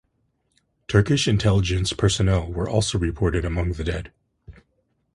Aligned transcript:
Turkish 0.87 1.27
intelligence 1.27 1.93
personnel 1.93 2.51
were 2.51 2.67
also 2.67 2.97
reported 2.97 3.45
among 3.45 3.73
the 3.73 3.83
dead. 3.83 4.11